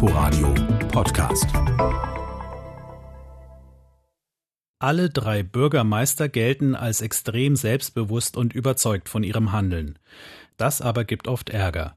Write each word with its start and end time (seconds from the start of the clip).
Inforadio 0.00 0.54
Podcast. 0.92 1.48
Alle 4.78 5.10
drei 5.10 5.42
Bürgermeister 5.42 6.28
gelten 6.28 6.76
als 6.76 7.00
extrem 7.00 7.56
selbstbewusst 7.56 8.36
und 8.36 8.52
überzeugt 8.52 9.08
von 9.08 9.24
ihrem 9.24 9.50
Handeln. 9.50 9.98
Das 10.56 10.80
aber 10.80 11.02
gibt 11.02 11.26
oft 11.26 11.50
Ärger. 11.50 11.96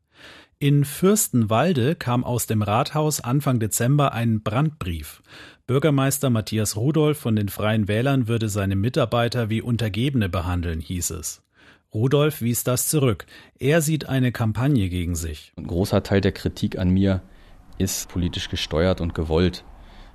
In 0.58 0.84
Fürstenwalde 0.84 1.94
kam 1.94 2.24
aus 2.24 2.48
dem 2.48 2.64
Rathaus 2.64 3.20
Anfang 3.22 3.60
Dezember 3.60 4.14
ein 4.14 4.42
Brandbrief. 4.42 5.22
Bürgermeister 5.68 6.32
Matthias 6.32 6.76
Rudolph 6.76 7.20
von 7.20 7.36
den 7.36 7.50
Freien 7.50 7.88
Wählern 7.88 8.28
würde 8.28 8.50
seine 8.50 8.76
Mitarbeiter 8.76 9.52
wie 9.52 9.62
Untergebene 9.62 10.28
behandeln, 10.28 10.80
hieß 10.80 11.12
es. 11.12 11.44
Rudolph 11.94 12.42
wies 12.42 12.64
das 12.64 12.88
zurück. 12.88 13.28
Er 13.60 13.82
sieht 13.82 14.10
eine 14.10 14.32
Kampagne 14.32 14.90
gegen 14.90 15.14
sich. 15.14 15.54
Ein 15.56 15.68
großer 15.68 16.02
Teil 16.02 16.22
der 16.22 16.32
Kritik 16.32 16.80
an 16.80 16.90
mir 16.90 17.22
ist 17.82 18.10
politisch 18.10 18.50
gesteuert 18.50 19.02
und 19.02 19.14
gewollt. 19.14 19.66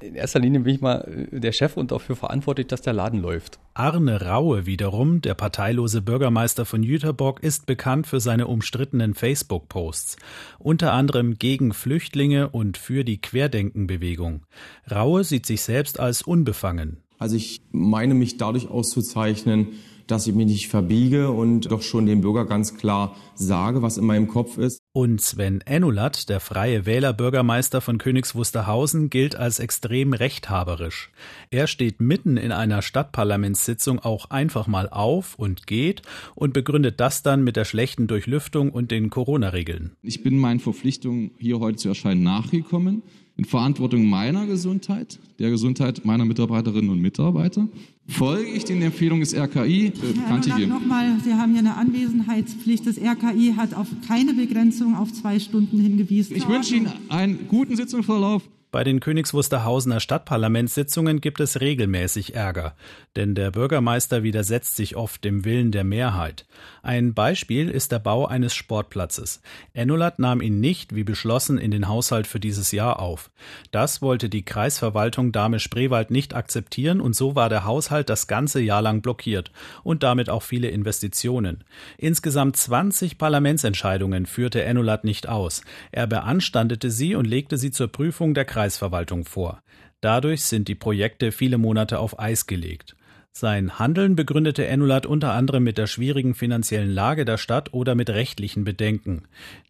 In 0.01 0.15
erster 0.15 0.38
Linie 0.38 0.61
bin 0.61 0.74
ich 0.74 0.80
mal 0.80 1.29
äh, 1.33 1.41
der 1.41 1.52
Chef 1.52 1.77
und 1.77 1.91
dafür 1.91 2.16
verantwortlich, 2.16 2.66
dass 2.66 2.83
der 2.83 2.93
Laden 2.93 3.20
läuft. 3.20 3.59
Arne 3.74 4.20
Raue 4.20 4.66
wiederum, 4.66 5.23
der 5.23 5.34
parteilose 5.34 6.02
Bürgermeister 6.02 6.66
von 6.66 6.83
Jüterbock, 6.83 7.43
ist 7.43 7.66
bekannt 7.66 8.07
für 8.07 8.21
seine 8.21 8.47
umstrittenen 8.47 9.15
Facebook-Posts, 9.15 10.16
unter 10.59 10.93
anderem 10.93 11.38
gegen 11.38 11.73
Flüchtlinge 11.73 12.48
und 12.51 12.77
für 12.77 13.05
die 13.05 13.21
Querdenkenbewegung. 13.21 14.45
Raue 14.91 15.24
sieht 15.24 15.46
sich 15.46 15.62
selbst 15.62 15.98
als 15.98 16.23
unbefangen. 16.23 17.02
Also 17.19 17.37
ich 17.37 17.62
meine 17.73 18.15
mich 18.15 18.37
dadurch 18.37 18.69
auszuzeichnen, 18.69 19.69
dass 20.07 20.27
ich 20.27 20.34
mich 20.34 20.47
nicht 20.47 20.69
verbiege 20.69 21.30
und 21.30 21.70
doch 21.70 21.83
schon 21.83 22.07
dem 22.07 22.20
Bürger 22.20 22.45
ganz 22.45 22.77
klar 22.77 23.16
sage, 23.34 23.83
was 23.83 23.98
in 23.98 24.05
meinem 24.05 24.29
Kopf 24.29 24.57
ist. 24.59 24.80
Und 24.93 25.21
Sven 25.21 25.60
Enulat, 25.62 26.29
der 26.29 26.41
freie 26.41 26.87
Wählerbürgermeister 26.87 27.80
von 27.80 27.98
Königs 27.98 28.34
Wusterhausen, 28.34 29.10
gilt 29.10 29.37
als 29.37 29.59
extrem 29.59 30.12
rechthaberisch. 30.12 31.10
Er 31.51 31.66
steht 31.66 32.01
mitten 32.01 32.37
in 32.37 32.52
einer 32.52 32.82
Stadtparlamentssitzung 32.82 33.98
auch 33.98 34.30
einfach 34.30 34.66
mal 34.66 34.88
auf 34.88 35.35
und 35.37 35.66
geht 35.66 36.02
und 36.35 36.52
begründet 36.52 37.01
das 37.01 37.23
dann 37.23 37.43
mit 37.43 37.57
der 37.57 37.65
schlechten 37.65 38.07
Durchlüftung 38.07 38.71
und 38.71 38.91
den 38.91 39.10
Corona-Regeln. 39.10 39.96
Ich 40.02 40.23
bin 40.23 40.38
meinen 40.38 40.60
Verpflichtungen, 40.60 41.32
hier 41.38 41.59
heute 41.59 41.79
zu 41.79 41.88
erscheinen, 41.88 42.23
nachgekommen 42.23 43.02
in 43.37 43.45
Verantwortung 43.45 44.06
meiner 44.06 44.46
Gesundheit, 44.46 45.18
der 45.38 45.51
Gesundheit 45.51 46.04
meiner 46.04 46.24
Mitarbeiterinnen 46.24 46.90
und 46.90 47.01
Mitarbeiter. 47.01 47.68
Folge 48.09 48.51
ich 48.51 48.65
den 48.65 48.80
Empfehlungen 48.82 49.20
des 49.20 49.34
RKI? 49.34 49.87
Äh, 49.87 49.92
Herr 50.26 50.66
nochmal, 50.66 51.18
Sie 51.23 51.34
haben 51.34 51.51
hier 51.52 51.60
eine 51.60 51.76
Anwesenheitspflicht. 51.76 52.87
Das 52.87 52.98
RKI 52.98 53.54
hat 53.57 53.74
auf 53.74 53.88
keine 54.07 54.32
Begrenzung 54.32 54.95
auf 54.95 55.12
zwei 55.12 55.38
Stunden 55.38 55.79
hingewiesen. 55.79 56.37
Ich 56.37 56.48
wünsche 56.48 56.76
Ihnen 56.76 56.90
einen 57.09 57.48
guten 57.48 57.76
Sitzungsverlauf. 57.76 58.42
Bei 58.73 58.83
den 58.83 59.01
Königs 59.01 59.33
Wusterhausener 59.33 60.01
Stadtparlamentssitzungen 60.01 61.21
gibt 61.21 61.41
es 61.41 61.61
regelmäßig 61.61 62.35
Ärger, 62.35 62.75
denn 63.15 63.35
der 63.35 63.53
Bürgermeister 63.53 64.25
widersetzt 64.25 64.77
sich 64.77 64.97
oft 64.97 65.22
dem 65.25 65.45
Willen 65.45 65.71
der 65.71 65.84
Mehrheit. 65.84 66.47
Ein 66.83 67.15
Beispiel 67.15 67.71
ist 67.71 67.93
der 67.93 68.00
Bau 68.00 68.27
eines 68.27 68.55
Sportplatzes. 68.55 69.41
Ennulat 69.72 70.19
nahm 70.19 70.41
ihn 70.41 70.61
nicht, 70.61 70.94
wie 70.94 71.05
beschlossen, 71.05 71.59
in 71.59 71.71
den 71.71 71.89
Haushalt 71.89 72.27
für 72.27 72.41
dieses 72.41 72.72
Jahr 72.72 72.99
auf. 72.99 73.31
Das 73.71 74.03
wollte 74.03 74.28
die 74.28 74.44
Kreisverwaltung 74.44 75.31
Dahme-Spreewald 75.31 76.11
nicht 76.11 76.34
akzeptieren 76.34 77.00
und 77.00 77.15
so 77.15 77.37
war 77.37 77.49
der 77.49 77.65
Haushalt 77.65 78.11
das 78.11 78.27
ganze 78.27 78.61
Jahr 78.61 78.83
lang 78.83 79.00
blockiert 79.00 79.53
und 79.84 80.03
damit 80.03 80.28
auch 80.28 80.43
viele 80.43 80.69
Investitionen. 80.69 81.62
Insgesamt 81.99 82.56
20 82.56 83.17
Parlamentsentscheidungen 83.17 84.27
führte 84.27 84.65
Ennulat 84.65 85.05
nicht 85.05 85.28
aus. 85.28 85.62
Er 85.93 86.09
beanstandete 86.09 86.91
sie 86.91 87.15
und 87.15 87.27
legte 87.27 87.59
sie 87.59 87.71
zur 87.71 87.89
Prüfung 87.89 88.34
der 88.34 88.44
Kreisverwaltung 88.56 89.26
vor. 89.26 89.62
Dadurch 90.00 90.44
sind 90.44 90.69
die 90.69 90.75
Projekte 90.75 91.31
viele 91.31 91.59
Monate 91.59 91.99
auf 91.99 92.19
Eis 92.19 92.47
gelegt. 92.47 92.97
Sein 93.38 93.78
Handeln 93.78 94.16
begründete 94.16 94.66
Enulat 94.66 95.04
unter 95.04 95.32
anderem 95.32 95.62
mit 95.62 95.76
der 95.76 95.86
schwierigen 95.86 96.34
finanziellen 96.34 96.88
Lage 96.88 97.26
der 97.26 97.36
Stadt 97.36 97.74
oder 97.74 97.94
mit 97.94 98.08
rechtlichen 98.08 98.64
Bedenken. 98.64 99.24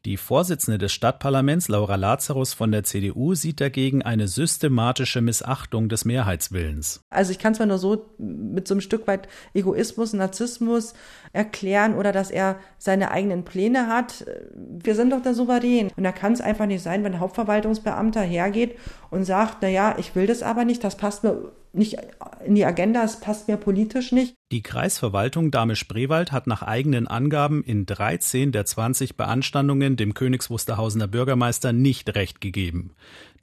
Die 0.04 0.16
Vorsitzende 0.16 0.78
des 0.78 0.93
Stadtparlaments, 0.93 1.66
Laura 1.66 1.97
Lazarus 1.97 2.55
von 2.55 2.71
der 2.71 2.84
CDU, 2.84 3.34
sieht 3.34 3.60
dagegen 3.60 4.03
eine 4.03 4.28
systematische 4.28 5.21
Missachtung 5.21 5.88
des 5.88 6.05
Mehrheitswillens. 6.05 7.00
Also 7.10 7.32
ich 7.32 7.41
kann 7.41 7.56
zwar 7.56 7.66
nur 7.66 7.78
so 7.78 8.09
mit 8.19 8.69
so 8.69 8.75
einem 8.75 8.82
Stück 8.82 9.09
weit 9.09 9.26
Egoismus, 9.53 10.12
Narzissmus 10.12 10.94
erklären 11.32 11.97
oder 11.97 12.12
dass 12.12 12.31
er 12.31 12.60
seine 12.78 13.10
eigenen 13.10 13.44
Pläne 13.44 13.88
hat. 13.88 14.26
Wir 14.55 14.94
sind 14.94 15.10
doch 15.12 15.22
der 15.22 15.34
Souverän. 15.34 15.91
Und 15.97 16.05
da 16.05 16.12
kann 16.12 16.34
es 16.34 16.41
einfach 16.41 16.66
nicht 16.66 16.84
sein, 16.84 17.03
wenn 17.03 17.15
ein 17.15 17.21
Hauptverwaltungsbeamter 17.21 18.21
hergeht 18.21 18.78
und 19.10 19.25
sagt, 19.25 19.56
na 19.62 19.69
ja, 19.69 19.97
ich 19.99 20.15
will 20.15 20.28
das 20.28 20.44
aber 20.44 20.65
nicht, 20.65 20.84
das 20.84 20.97
passt 20.97 21.25
mir 21.25 21.50
nicht 21.76 21.97
in 22.44 22.54
die 22.54 22.64
Agenda, 22.64 23.03
es 23.04 23.20
passt 23.20 23.48
mir 23.48 23.56
politisch 23.56 24.12
nicht. 24.12 24.34
Die 24.53 24.62
Kreisverwaltung 24.62 25.50
Dahme-Spreewald 25.50 26.31
hat 26.31 26.47
nach 26.47 26.62
eigenen 26.62 27.09
Angaben 27.09 27.62
in 27.64 27.84
13 27.87 28.53
der 28.53 28.64
20 28.64 29.16
Beanstandungen 29.16 29.97
dem 29.97 30.14
Königs 30.14 30.50
Wusterhausener 30.50 31.09
Bürgermeister 31.09 31.72
nicht 31.72 32.14
recht 32.14 32.41
gegeben. 32.41 32.92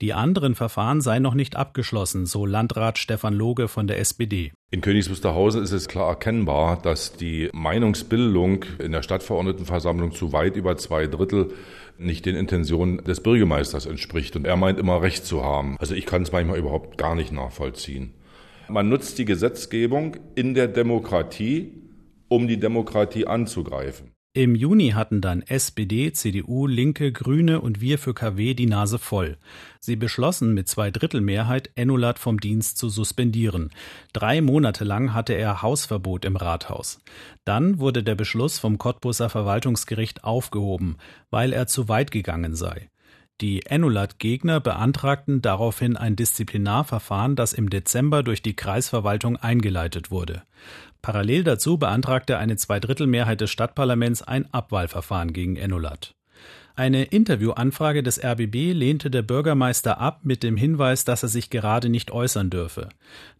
Die 0.01 0.13
anderen 0.13 0.55
Verfahren 0.55 1.01
seien 1.01 1.23
noch 1.23 1.33
nicht 1.33 1.55
abgeschlossen, 1.55 2.25
so 2.25 2.45
Landrat 2.45 2.97
Stefan 2.97 3.33
Loge 3.33 3.67
von 3.67 3.87
der 3.87 3.99
SPD. 3.99 4.51
In 4.71 4.81
Königs 4.81 5.09
Wusterhausen 5.09 5.61
ist 5.61 5.71
es 5.71 5.87
klar 5.87 6.09
erkennbar, 6.09 6.81
dass 6.81 7.13
die 7.13 7.49
Meinungsbildung 7.53 8.65
in 8.79 8.91
der 8.91 9.03
Stadtverordnetenversammlung 9.03 10.11
zu 10.13 10.33
weit 10.33 10.55
über 10.55 10.77
zwei 10.77 11.07
Drittel 11.07 11.51
nicht 11.97 12.25
den 12.25 12.35
Intentionen 12.35 13.03
des 13.03 13.21
Bürgermeisters 13.21 13.85
entspricht. 13.85 14.35
Und 14.35 14.45
er 14.45 14.57
meint 14.57 14.79
immer 14.79 15.01
Recht 15.01 15.25
zu 15.25 15.43
haben. 15.43 15.77
Also 15.79 15.95
ich 15.95 16.05
kann 16.05 16.23
es 16.23 16.31
manchmal 16.31 16.57
überhaupt 16.57 16.97
gar 16.97 17.15
nicht 17.15 17.31
nachvollziehen. 17.31 18.13
Man 18.67 18.89
nutzt 18.89 19.17
die 19.17 19.25
Gesetzgebung 19.25 20.17
in 20.35 20.53
der 20.53 20.67
Demokratie, 20.67 21.73
um 22.29 22.47
die 22.47 22.59
Demokratie 22.59 23.27
anzugreifen. 23.27 24.13
Im 24.35 24.55
Juni 24.55 24.89
hatten 24.89 25.21
dann 25.21 25.43
SPD, 25.43 26.11
CDU, 26.11 26.65
Linke, 26.65 27.11
Grüne 27.11 27.61
und 27.61 27.81
Wir 27.81 27.99
für 27.99 28.15
KW 28.15 28.55
die 28.55 28.65
Nase 28.65 28.97
voll. 28.97 29.37
Sie 29.79 29.95
beschlossen 29.95 30.55
mit 30.55 30.67
zwei 30.67 30.89
Drittel 30.89 31.21
Mehrheit, 31.21 31.69
Enulat 31.75 32.17
vom 32.17 32.39
Dienst 32.39 32.79
zu 32.79 32.89
suspendieren. 32.89 33.69
Drei 34.11 34.41
Monate 34.41 34.85
lang 34.85 35.13
hatte 35.13 35.33
er 35.33 35.61
Hausverbot 35.61 36.25
im 36.25 36.35
Rathaus. 36.35 36.99
Dann 37.45 37.77
wurde 37.77 38.01
der 38.01 38.15
Beschluss 38.15 38.57
vom 38.57 38.79
Cottbusser 38.79 39.29
Verwaltungsgericht 39.29 40.23
aufgehoben, 40.23 40.97
weil 41.29 41.53
er 41.53 41.67
zu 41.67 41.87
weit 41.87 42.09
gegangen 42.09 42.55
sei. 42.55 42.89
Die 43.41 43.65
Enulat-Gegner 43.65 44.59
beantragten 44.59 45.41
daraufhin 45.41 45.97
ein 45.97 46.15
Disziplinarverfahren, 46.15 47.35
das 47.35 47.53
im 47.53 47.69
Dezember 47.69 48.23
durch 48.23 48.41
die 48.41 48.55
Kreisverwaltung 48.55 49.37
eingeleitet 49.37 50.11
wurde. 50.11 50.43
Parallel 51.01 51.43
dazu 51.43 51.77
beantragte 51.77 52.37
eine 52.37 52.55
Zweidrittelmehrheit 52.55 53.41
des 53.41 53.51
Stadtparlaments 53.51 54.21
ein 54.21 54.53
Abwahlverfahren 54.53 55.33
gegen 55.33 55.55
Enulat. 55.55 56.15
Eine 56.75 57.03
Interviewanfrage 57.03 58.01
des 58.01 58.23
RBB 58.23 58.73
lehnte 58.73 59.11
der 59.11 59.21
Bürgermeister 59.21 59.99
ab 59.99 60.21
mit 60.23 60.41
dem 60.41 60.57
Hinweis, 60.57 61.05
dass 61.05 61.21
er 61.21 61.29
sich 61.29 61.51
gerade 61.51 61.87
nicht 61.87 62.09
äußern 62.09 62.49
dürfe. 62.49 62.89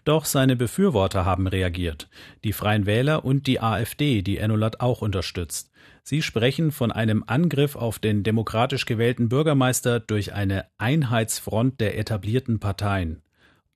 Doch 0.04 0.26
seine 0.26 0.56
Befürworter 0.56 1.26
haben 1.26 1.48
reagiert, 1.48 2.10
die 2.44 2.54
Freien 2.54 2.86
Wähler 2.86 3.26
und 3.26 3.48
die 3.48 3.60
AfD, 3.60 4.22
die 4.22 4.38
Enulat 4.38 4.82
auch 4.82 5.02
unterstützt. 5.02 5.73
Sie 6.06 6.22
sprechen 6.22 6.74
von 6.74 6.92
einem 6.92 7.24
Angriff 7.28 7.78
auf 7.78 7.98
den 7.98 8.24
demokratisch 8.24 8.86
gewählten 8.86 9.30
Bürgermeister 9.30 10.02
durch 10.02 10.34
eine 10.34 10.66
Einheitsfront 10.78 11.80
der 11.80 11.98
etablierten 11.98 12.60
Parteien. 12.60 13.22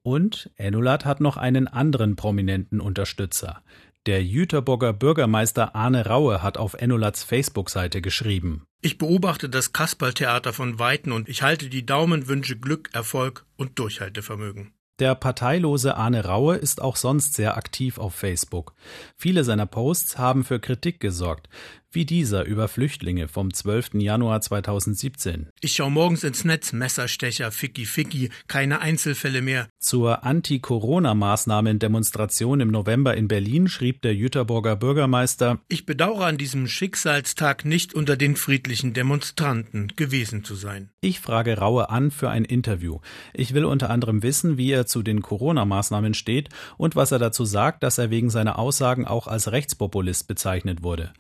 Und 0.04 0.52
Enulat 0.58 1.06
hat 1.06 1.22
noch 1.22 1.38
einen 1.38 1.70
anderen 1.70 2.18
prominenten 2.18 2.82
Unterstützer. 2.82 3.64
Der 4.06 4.24
Jüterburger 4.24 4.92
Bürgermeister 4.92 5.74
Arne 5.74 6.06
Raue 6.06 6.44
hat 6.44 6.58
auf 6.58 6.74
Enolats 6.74 7.24
Facebook-Seite 7.24 8.02
geschrieben. 8.02 8.66
Ich 8.82 8.98
beobachte 8.98 9.50
das 9.50 9.72
Kasperltheater 9.72 10.52
von 10.52 10.80
Weitem 10.80 11.14
und 11.14 11.30
ich 11.30 11.44
halte 11.44 11.70
die 11.70 11.86
Daumen, 11.86 12.28
wünsche 12.28 12.58
Glück, 12.58 12.90
Erfolg 12.94 13.46
und 13.56 13.80
Durchhaltevermögen. 13.80 14.74
Der 15.00 15.14
parteilose 15.14 15.96
Arne 15.96 16.26
Raue 16.26 16.56
ist 16.56 16.82
auch 16.82 16.96
sonst 16.96 17.36
sehr 17.36 17.56
aktiv 17.56 18.00
auf 18.00 18.16
Facebook. 18.16 18.74
Viele 19.16 19.44
seiner 19.44 19.68
Posts 19.68 20.18
haben 20.18 20.44
für 20.44 20.60
Kritik 20.60 21.00
gesorgt 21.00 21.50
wie 21.92 22.06
dieser 22.06 22.46
über 22.46 22.68
Flüchtlinge 22.68 23.28
vom 23.28 23.52
12. 23.54 23.96
Januar 23.96 24.42
2017. 24.42 25.50
Ich 25.62 25.74
schau 25.74 25.90
morgens 25.90 26.24
ins 26.24 26.46
Netz, 26.46 26.74
Messerstecher, 26.74 27.52
Ficky 27.52 27.86
Ficky, 27.86 28.30
keine 28.48 28.82
Einzelfälle 28.82 29.42
mehr. 29.42 29.68
Zur 29.80 30.24
Anti-Corona-Maßnahmen-Demonstration 30.24 32.60
im 32.60 32.72
November 32.72 33.16
in 33.16 33.28
Berlin 33.28 33.68
schrieb 33.68 34.02
der 34.02 34.16
Jüterburger 34.16 34.76
Bürgermeister 34.76 35.60
Ich 35.70 35.86
bedauere 35.86 36.26
an 36.26 36.38
diesem 36.38 36.68
Schicksalstag 36.68 37.66
nicht 37.66 37.94
unter 37.94 38.18
den 38.18 38.36
friedlichen 38.36 38.94
Demonstranten 38.94 39.94
gewesen 39.96 40.44
zu 40.44 40.56
sein. 40.56 40.90
Ich 41.02 41.20
frage 41.20 41.58
Raue 41.58 41.90
an 41.90 42.12
für 42.12 42.30
ein 42.30 42.46
Interview. 42.46 43.00
Ich 43.34 43.54
will 43.54 43.66
unter 43.66 43.90
anderem 43.90 44.24
wissen, 44.24 44.58
wie 44.58 44.72
er 44.72 44.88
zu 44.88 45.04
den 45.04 45.22
Corona-Maßnahmen 45.22 46.14
steht 46.14 46.50
und 46.78 46.96
was 46.96 47.12
er 47.12 47.20
dazu 47.20 47.44
sagt, 47.46 47.84
dass 47.84 47.98
er 47.98 48.10
wegen 48.10 48.30
seiner 48.30 48.60
Aussagen 48.60 49.06
auch 49.06 49.28
als 49.28 49.52
Rechtspopulist 49.52 50.28
bezeichnet 50.28 50.84
wurde. 50.84 51.14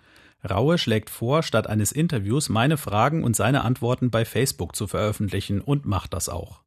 Raue 0.48 0.78
schlägt 0.78 1.10
vor, 1.10 1.44
statt 1.44 1.68
eines 1.68 1.92
Interviews 1.92 2.50
meine 2.50 2.78
Fragen 2.78 3.24
und 3.24 3.36
seine 3.36 3.64
Antworten 3.64 4.12
bei 4.12 4.26
Facebook 4.26 4.76
zu 4.76 4.88
veröffentlichen 4.88 5.62
und 5.62 5.86
macht 5.86 6.14
das 6.14 6.30
auch. 6.30 6.62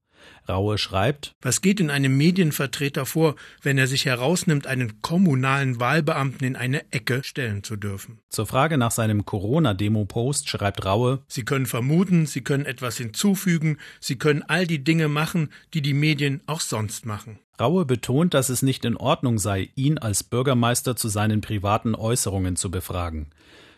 Raue 0.49 0.79
schreibt 0.79 1.35
Was 1.43 1.61
geht 1.61 1.81
in 1.81 1.91
einem 1.91 2.17
Medienvertreter 2.17 3.07
vor, 3.07 3.37
wenn 3.63 3.79
er 3.79 3.87
sich 3.87 4.07
herausnimmt, 4.07 4.67
einen 4.67 5.01
kommunalen 5.03 5.81
Wahlbeamten 5.81 6.47
in 6.47 6.57
eine 6.57 6.91
Ecke 6.93 7.23
stellen 7.25 7.63
zu 7.63 7.77
dürfen? 7.77 8.19
Zur 8.29 8.47
Frage 8.47 8.79
nach 8.79 8.91
seinem 8.91 9.25
Corona-Demo-Post 9.25 10.49
schreibt 10.49 10.85
Raue 10.85 11.23
Sie 11.29 11.45
können 11.45 11.67
vermuten, 11.67 12.27
Sie 12.27 12.43
können 12.43 12.67
etwas 12.67 12.97
hinzufügen, 12.97 13.79
Sie 14.01 14.17
können 14.17 14.43
all 14.43 14.67
die 14.67 14.83
Dinge 14.83 15.09
machen, 15.09 15.51
die 15.75 15.83
die 15.83 15.95
Medien 15.95 16.43
auch 16.47 16.61
sonst 16.61 17.07
machen. 17.07 17.39
Raue 17.61 17.85
betont, 17.85 18.33
dass 18.33 18.49
es 18.49 18.63
nicht 18.63 18.85
in 18.85 18.97
Ordnung 18.97 19.39
sei, 19.39 19.69
ihn 19.75 19.99
als 19.99 20.25
Bürgermeister 20.25 20.97
zu 20.97 21.09
seinen 21.09 21.43
privaten 21.43 21.95
Äußerungen 21.95 22.57
zu 22.57 22.71
befragen. 22.71 23.27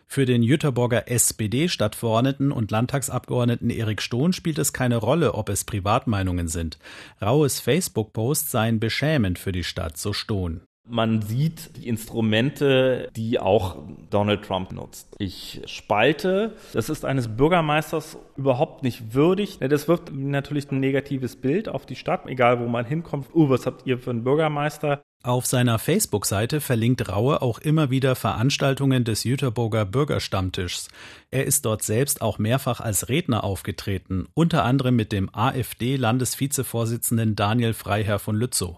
Für 0.06 0.26
den 0.26 0.42
Jüterborger 0.42 1.10
SPD-Stadtverordneten 1.10 2.52
und 2.52 2.70
Landtagsabgeordneten 2.70 3.70
Erik 3.70 4.02
Stohn 4.02 4.32
spielt 4.32 4.58
es 4.58 4.72
keine 4.72 4.98
Rolle, 4.98 5.34
ob 5.34 5.48
es 5.48 5.64
Privatmeinungen 5.64 6.48
sind. 6.48 6.78
Raues 7.20 7.60
Facebook-Post 7.60 8.50
seien 8.50 8.78
beschämend 8.78 9.38
für 9.38 9.52
die 9.52 9.64
Stadt, 9.64 9.96
so 9.96 10.12
Stohn. 10.12 10.60
Man 10.88 11.22
sieht 11.22 11.76
die 11.76 11.88
Instrumente, 11.88 13.08
die 13.14 13.38
auch 13.38 13.76
Donald 14.10 14.44
Trump 14.44 14.72
nutzt. 14.72 15.14
Ich 15.18 15.62
spalte, 15.66 16.56
das 16.72 16.88
ist 16.88 17.04
eines 17.04 17.28
Bürgermeisters 17.28 18.18
überhaupt 18.36 18.82
nicht 18.82 19.14
würdig. 19.14 19.58
Das 19.60 19.86
wirft 19.86 20.12
natürlich 20.12 20.70
ein 20.72 20.80
negatives 20.80 21.36
Bild 21.36 21.68
auf 21.68 21.86
die 21.86 21.94
Stadt, 21.94 22.26
egal 22.26 22.58
wo 22.60 22.66
man 22.66 22.84
hinkommt. 22.84 23.32
Uh, 23.32 23.48
was 23.48 23.64
habt 23.64 23.86
ihr 23.86 23.98
für 23.98 24.10
einen 24.10 24.24
Bürgermeister? 24.24 25.02
Auf 25.24 25.46
seiner 25.46 25.78
Facebook-Seite 25.78 26.60
verlinkt 26.60 27.08
Raue 27.08 27.42
auch 27.42 27.60
immer 27.60 27.90
wieder 27.90 28.16
Veranstaltungen 28.16 29.04
des 29.04 29.22
Jüterburger 29.22 29.84
Bürgerstammtischs. 29.84 30.88
Er 31.30 31.46
ist 31.46 31.64
dort 31.64 31.84
selbst 31.84 32.22
auch 32.22 32.38
mehrfach 32.38 32.80
als 32.80 33.08
Redner 33.08 33.44
aufgetreten, 33.44 34.26
unter 34.34 34.64
anderem 34.64 34.96
mit 34.96 35.12
dem 35.12 35.32
AfD-Landesvizevorsitzenden 35.32 37.36
Daniel 37.36 37.72
Freiherr 37.72 38.18
von 38.18 38.34
Lützow. 38.34 38.76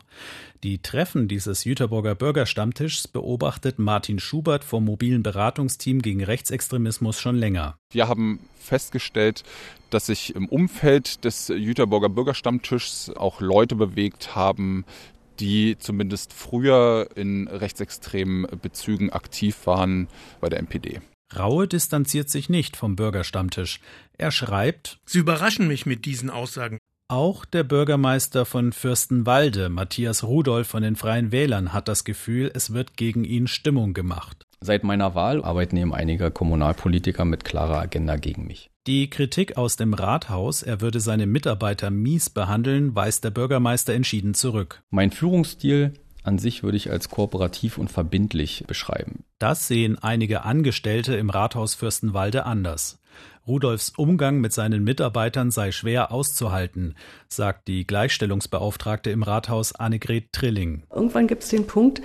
Die 0.62 0.82
Treffen 0.82 1.28
dieses 1.28 1.64
Jüterburger 1.64 2.14
Bürgerstammtischs 2.14 3.08
beobachtet 3.08 3.78
Martin 3.78 4.18
Schubert 4.18 4.64
vom 4.64 4.84
mobilen 4.84 5.22
Beratungsteam 5.22 6.02
gegen 6.02 6.24
Rechtsextremismus 6.24 7.20
schon 7.20 7.36
länger. 7.36 7.78
Wir 7.90 8.08
haben 8.08 8.40
festgestellt, 8.58 9.44
dass 9.90 10.06
sich 10.06 10.34
im 10.34 10.48
Umfeld 10.48 11.24
des 11.24 11.48
Jüterburger 11.48 12.08
Bürgerstammtischs 12.08 13.12
auch 13.14 13.40
Leute 13.40 13.76
bewegt 13.76 14.34
haben, 14.34 14.84
die 15.40 15.76
zumindest 15.78 16.32
früher 16.32 17.08
in 17.14 17.48
rechtsextremen 17.48 18.46
Bezügen 18.60 19.10
aktiv 19.10 19.66
waren 19.66 20.08
bei 20.40 20.48
der 20.48 20.58
NPD. 20.60 21.00
Raue 21.36 21.66
distanziert 21.66 22.30
sich 22.30 22.48
nicht 22.48 22.76
vom 22.76 22.96
Bürgerstammtisch. 22.96 23.80
Er 24.16 24.30
schreibt 24.30 24.98
Sie 25.04 25.18
überraschen 25.18 25.66
mich 25.66 25.86
mit 25.86 26.04
diesen 26.04 26.30
Aussagen. 26.30 26.78
Auch 27.08 27.44
der 27.44 27.64
Bürgermeister 27.64 28.46
von 28.46 28.72
Fürstenwalde, 28.72 29.68
Matthias 29.68 30.24
Rudolph 30.24 30.68
von 30.68 30.82
den 30.82 30.96
Freien 30.96 31.32
Wählern, 31.32 31.72
hat 31.72 31.88
das 31.88 32.04
Gefühl, 32.04 32.50
es 32.54 32.72
wird 32.72 32.96
gegen 32.96 33.24
ihn 33.24 33.46
Stimmung 33.46 33.92
gemacht. 33.92 34.43
Seit 34.66 34.82
meiner 34.82 35.14
Wahl 35.14 35.44
arbeiten 35.44 35.76
eben 35.76 35.92
einige 35.92 36.30
Kommunalpolitiker 36.30 37.26
mit 37.26 37.44
klarer 37.44 37.80
Agenda 37.80 38.16
gegen 38.16 38.46
mich. 38.46 38.70
Die 38.86 39.10
Kritik 39.10 39.58
aus 39.58 39.76
dem 39.76 39.92
Rathaus, 39.92 40.62
er 40.62 40.80
würde 40.80 41.00
seine 41.00 41.26
Mitarbeiter 41.26 41.90
mies 41.90 42.30
behandeln, 42.30 42.94
weist 42.94 43.24
der 43.24 43.30
Bürgermeister 43.30 43.92
entschieden 43.92 44.32
zurück. 44.32 44.82
Mein 44.88 45.10
Führungsstil 45.10 45.92
an 46.22 46.38
sich 46.38 46.62
würde 46.62 46.78
ich 46.78 46.90
als 46.90 47.10
kooperativ 47.10 47.76
und 47.76 47.90
verbindlich 47.90 48.64
beschreiben. 48.66 49.24
Das 49.38 49.68
sehen 49.68 49.98
einige 49.98 50.44
Angestellte 50.44 51.14
im 51.14 51.28
Rathaus 51.28 51.74
Fürstenwalde 51.74 52.46
anders. 52.46 53.02
Rudolfs 53.46 53.90
Umgang 53.90 54.40
mit 54.40 54.54
seinen 54.54 54.82
Mitarbeitern 54.82 55.50
sei 55.50 55.72
schwer 55.72 56.10
auszuhalten, 56.10 56.94
sagt 57.28 57.68
die 57.68 57.86
Gleichstellungsbeauftragte 57.86 59.10
im 59.10 59.22
Rathaus 59.22 59.74
Annegret 59.74 60.32
Trilling. 60.32 60.84
Irgendwann 60.90 61.26
gibt 61.26 61.42
es 61.42 61.50
den 61.50 61.66
Punkt, 61.66 62.00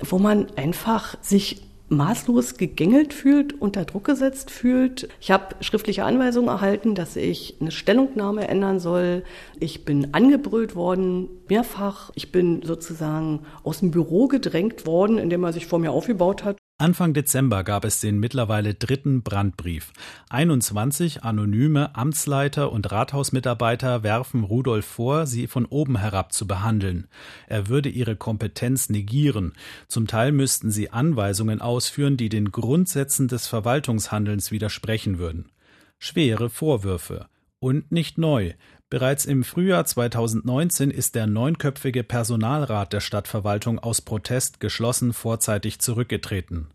wo 0.00 0.18
man 0.18 0.46
einfach 0.56 1.14
sich 1.20 1.67
maßlos 1.88 2.56
gegängelt 2.56 3.14
fühlt, 3.14 3.60
unter 3.60 3.84
Druck 3.84 4.04
gesetzt 4.04 4.50
fühlt. 4.50 5.08
Ich 5.20 5.30
habe 5.30 5.56
schriftliche 5.60 6.04
Anweisungen 6.04 6.48
erhalten, 6.48 6.94
dass 6.94 7.16
ich 7.16 7.56
eine 7.60 7.70
Stellungnahme 7.70 8.48
ändern 8.48 8.80
soll. 8.80 9.24
Ich 9.58 9.84
bin 9.84 10.12
angebrüllt 10.12 10.74
worden, 10.74 11.28
mehrfach. 11.48 12.10
Ich 12.14 12.32
bin 12.32 12.62
sozusagen 12.62 13.40
aus 13.62 13.80
dem 13.80 13.90
Büro 13.90 14.28
gedrängt 14.28 14.86
worden, 14.86 15.18
indem 15.18 15.44
er 15.44 15.52
sich 15.52 15.66
vor 15.66 15.78
mir 15.78 15.92
aufgebaut 15.92 16.44
hat. 16.44 16.56
Anfang 16.80 17.12
Dezember 17.12 17.64
gab 17.64 17.84
es 17.84 17.98
den 17.98 18.20
mittlerweile 18.20 18.72
dritten 18.72 19.24
Brandbrief. 19.24 19.92
21 20.30 21.24
anonyme 21.24 21.96
Amtsleiter 21.96 22.70
und 22.70 22.92
Rathausmitarbeiter 22.92 24.04
werfen 24.04 24.44
Rudolf 24.44 24.86
vor, 24.86 25.26
sie 25.26 25.48
von 25.48 25.66
oben 25.66 25.98
herab 25.98 26.32
zu 26.32 26.46
behandeln. 26.46 27.08
Er 27.48 27.66
würde 27.66 27.88
ihre 27.88 28.14
Kompetenz 28.14 28.90
negieren. 28.90 29.54
Zum 29.88 30.06
Teil 30.06 30.30
müssten 30.30 30.70
sie 30.70 30.90
Anweisungen 30.90 31.60
ausführen, 31.60 32.16
die 32.16 32.28
den 32.28 32.52
Grundsätzen 32.52 33.26
des 33.26 33.48
Verwaltungshandelns 33.48 34.52
widersprechen 34.52 35.18
würden. 35.18 35.50
Schwere 35.98 36.48
Vorwürfe. 36.48 37.26
Und 37.58 37.90
nicht 37.90 38.18
neu. 38.18 38.52
Bereits 38.90 39.26
im 39.26 39.44
Frühjahr 39.44 39.84
2019 39.84 40.90
ist 40.90 41.14
der 41.14 41.26
neunköpfige 41.26 42.02
Personalrat 42.04 42.94
der 42.94 43.00
Stadtverwaltung 43.00 43.78
aus 43.78 44.00
Protest 44.00 44.60
geschlossen 44.60 45.12
vorzeitig 45.12 45.78
zurückgetreten. 45.78 46.68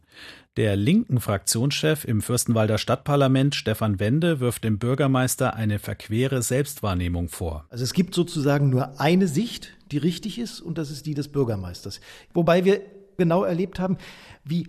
Der 0.55 0.75
linken 0.75 1.19
Fraktionschef 1.19 2.05
im 2.05 2.21
Fürstenwalder 2.21 2.77
Stadtparlament, 2.77 3.55
Stefan 3.55 3.99
Wende, 3.99 4.39
wirft 4.39 4.63
dem 4.63 4.77
Bürgermeister 4.77 5.55
eine 5.55 5.79
verquere 5.79 6.43
Selbstwahrnehmung 6.43 7.29
vor. 7.29 7.65
Also 7.71 7.83
es 7.83 7.93
gibt 7.93 8.13
sozusagen 8.13 8.69
nur 8.69 8.99
eine 8.99 9.27
Sicht, 9.27 9.71
die 9.91 9.97
richtig 9.97 10.37
ist, 10.37 10.61
und 10.61 10.77
das 10.77 10.91
ist 10.91 11.07
die 11.07 11.15
des 11.15 11.29
Bürgermeisters. 11.29 11.99
Wobei 12.31 12.63
wir 12.63 12.81
genau 13.17 13.43
erlebt 13.43 13.79
haben, 13.79 13.97
wie 14.43 14.67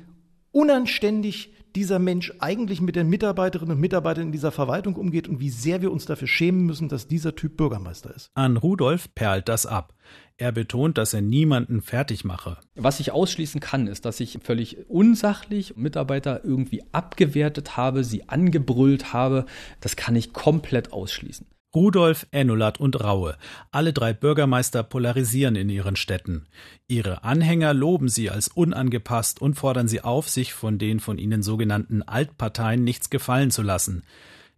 unanständig 0.51 1.54
dieser 1.77 1.99
Mensch 1.99 2.33
eigentlich 2.39 2.81
mit 2.81 2.97
den 2.97 3.09
Mitarbeiterinnen 3.09 3.75
und 3.75 3.81
Mitarbeitern 3.81 4.27
in 4.27 4.33
dieser 4.33 4.53
Verwaltung 4.53 4.97
umgeht 4.97 5.29
und 5.29 5.41
wie 5.41 5.51
sehr 5.51 5.83
wir 5.83 5.93
uns 5.93 6.07
dafür 6.07 6.29
schämen 6.29 6.65
müssen, 6.67 6.89
dass 6.89 7.09
dieser 7.09 7.35
Typ 7.35 7.57
Bürgermeister 7.57 8.15
ist. 8.15 8.31
An 8.35 8.57
Rudolf 8.57 9.15
perlt 9.15 9.49
das 9.49 9.67
ab. 9.67 9.95
Er 10.37 10.51
betont, 10.51 10.99
dass 10.99 11.15
er 11.15 11.21
niemanden 11.21 11.81
fertig 11.81 12.25
mache. 12.25 12.59
Was 12.75 12.99
ich 12.99 13.13
ausschließen 13.13 13.61
kann, 13.61 13.87
ist, 13.87 14.05
dass 14.05 14.19
ich 14.19 14.39
völlig 14.43 14.89
unsachlich 14.89 15.77
Mitarbeiter 15.77 16.45
irgendwie 16.45 16.83
abgewertet 16.91 17.77
habe, 17.77 18.03
sie 18.03 18.29
angebrüllt 18.29 19.13
habe. 19.13 19.47
Das 19.81 19.95
kann 19.95 20.17
ich 20.17 20.33
komplett 20.33 20.93
ausschließen. 20.93 21.47
Rudolf, 21.75 22.27
Ennulat 22.31 22.79
und 22.79 23.03
Raue. 23.03 23.37
Alle 23.71 23.93
drei 23.93 24.13
Bürgermeister 24.13 24.83
polarisieren 24.83 25.57
in 25.57 25.69
ihren 25.69 25.97
Städten. 25.97 26.47
Ihre 26.87 27.25
Anhänger 27.25 27.75
loben 27.75 28.09
sie 28.09 28.31
als 28.31 28.49
unangepasst 28.49 29.43
und 29.43 29.55
fordern 29.55 29.89
sie 29.89 30.03
auf, 30.03 30.29
sich 30.29 30.53
von 30.53 30.79
den 30.79 31.01
von 31.01 31.19
ihnen 31.19 31.43
sogenannten 31.43 32.03
Altparteien 32.03 32.85
nichts 32.85 33.11
gefallen 33.11 33.51
zu 33.51 33.63
lassen. 33.63 34.05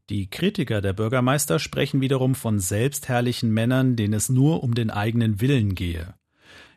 Die 0.08 0.28
Kritiker 0.30 0.80
der 0.80 0.92
Bürgermeister 0.92 1.58
sprechen 1.58 2.00
wiederum 2.00 2.34
von 2.34 2.60
selbstherrlichen 2.60 3.50
Männern, 3.50 3.96
denen 3.96 4.14
es 4.14 4.28
nur 4.28 4.62
um 4.62 4.74
den 4.74 4.90
eigenen 4.90 5.40
Willen 5.40 5.74
gehe. 5.74 6.14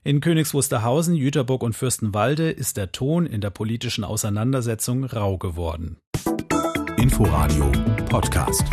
In 0.04 0.22
Königs 0.22 0.54
Wusterhausen, 0.54 1.14
Jüterburg 1.14 1.62
und 1.62 1.74
Fürstenwalde 1.74 2.50
ist 2.50 2.78
der 2.78 2.92
Ton 2.92 3.26
in 3.26 3.42
der 3.42 3.50
politischen 3.50 4.04
Auseinandersetzung 4.04 5.04
rau 5.04 5.38
geworden. 5.38 5.98
Inforadio 6.98 7.72
Podcast. 8.10 8.64